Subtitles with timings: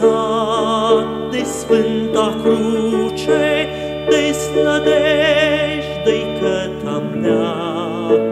[0.00, 3.68] curățat de Sfânta Cruce,
[4.08, 4.90] Deznădejde-i
[6.40, 6.56] că
[6.88, 8.28] am leac,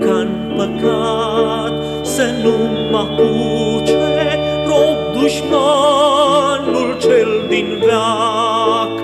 [0.00, 2.56] Ca-n păcat să nu
[2.90, 8.94] mă apuce Rob dușmanul cel din veac.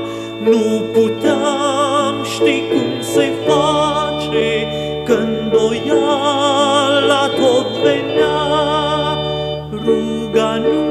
[0.45, 0.61] Nu
[0.93, 4.67] puteam ști cum se face,
[5.05, 6.19] Când o ia
[7.09, 8.39] la tot venea,
[9.85, 10.86] Ruga nu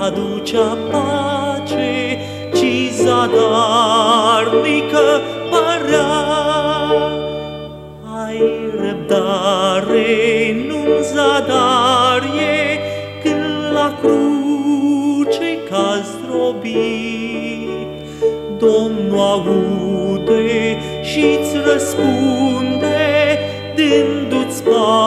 [0.00, 2.18] aducea pace,
[2.54, 5.06] ci zadarnică
[5.50, 6.14] părea.
[8.26, 8.40] Ai
[8.80, 10.06] răbdare,
[10.68, 12.40] nu zadar e,
[13.22, 17.70] când la cruce ca zdrobit.
[18.58, 23.38] Domnul aude și-ți răspunde,
[23.76, 25.01] dându-ți pacea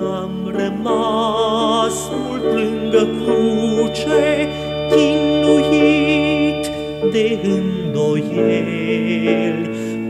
[0.00, 4.48] N-am rămas mult lângă cruce,
[4.90, 6.64] chinuit
[7.12, 8.66] de îndoieli,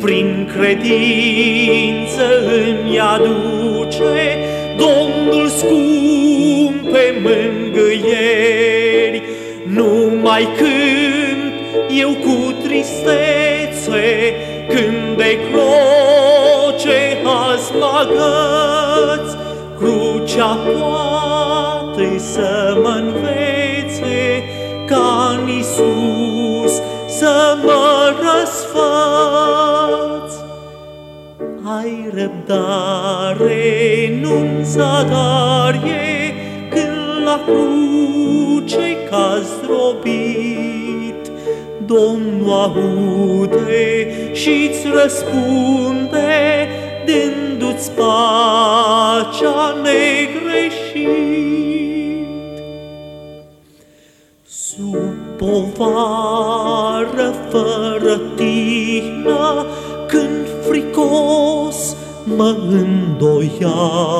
[0.00, 4.36] prin credință îmi aduce
[4.76, 9.22] Domnul scumpe mângâieri,
[9.66, 11.52] numai când
[12.00, 14.34] eu cu tristețe,
[14.68, 19.32] când de cruce azi mă agăț,
[19.78, 24.42] crucea poate să mă învețe
[24.86, 26.72] ca în Iisus
[27.08, 30.32] să mă răsfăț.
[31.80, 36.34] Ai răbdare, nu-mi zadar e,
[36.70, 41.30] când la cruce ca zdrobit.
[41.86, 46.68] Domnul aude și-ți răspunde,
[47.06, 47.90] dându-ți
[49.18, 51.08] pacea negreșit.
[54.46, 54.96] Sub
[55.36, 59.66] povară fără tină,
[60.06, 61.96] când fricos
[62.36, 64.14] mă îndoiam,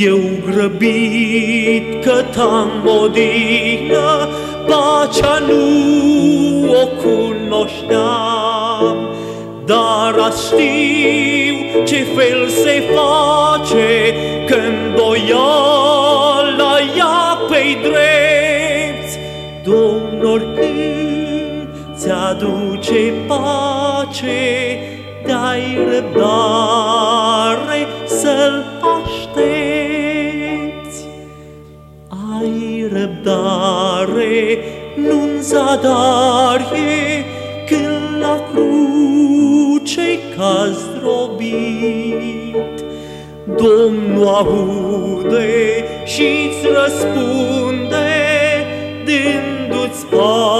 [0.00, 0.20] eu
[0.50, 2.70] grăbit că am
[3.02, 4.28] odină,
[4.66, 5.64] pacea nu
[6.72, 8.50] o cunoșteam.
[9.70, 14.14] Dar azi știu ce fel se face
[14.46, 19.10] când doiala ia pe-i drept.
[19.64, 24.78] Domnul când ți-aduce pace,
[25.26, 28.64] dai răbdare să-l
[29.02, 29.78] aștepți.
[32.38, 34.58] Ai răbdare,
[34.96, 37.24] nu-n zadar e,
[37.66, 39.39] când la cruce
[40.40, 42.56] ca zdrobit.
[43.44, 48.08] Domnul aude și-ți răspunde,
[49.04, 50.59] dându-ți pacea ne